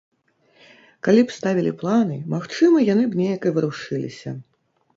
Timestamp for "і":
3.51-3.55